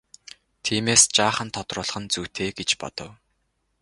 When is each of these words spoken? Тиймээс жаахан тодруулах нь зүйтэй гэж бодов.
Тиймээс 0.63 1.03
жаахан 1.15 1.49
тодруулах 1.55 1.99
нь 2.01 2.11
зүйтэй 2.13 2.49
гэж 2.57 2.69
бодов. 2.81 3.11